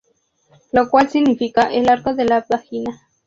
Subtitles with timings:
[0.71, 3.07] Lo cual significa, el arco de la vagina.